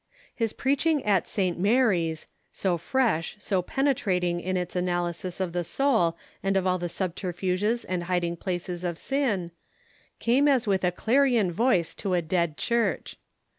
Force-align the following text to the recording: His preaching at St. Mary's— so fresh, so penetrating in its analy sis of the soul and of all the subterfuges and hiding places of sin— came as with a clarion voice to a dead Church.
His 0.33 0.51
preaching 0.51 1.05
at 1.05 1.27
St. 1.27 1.59
Mary's— 1.59 2.25
so 2.51 2.75
fresh, 2.79 3.35
so 3.37 3.61
penetrating 3.61 4.39
in 4.41 4.57
its 4.57 4.73
analy 4.75 5.13
sis 5.13 5.39
of 5.39 5.53
the 5.53 5.63
soul 5.63 6.17
and 6.41 6.57
of 6.57 6.65
all 6.65 6.79
the 6.79 6.89
subterfuges 6.89 7.85
and 7.85 8.05
hiding 8.05 8.35
places 8.35 8.83
of 8.83 8.97
sin— 8.97 9.51
came 10.19 10.47
as 10.47 10.65
with 10.65 10.83
a 10.83 10.91
clarion 10.91 11.51
voice 11.51 11.93
to 11.93 12.15
a 12.15 12.21
dead 12.23 12.57
Church. 12.57 13.15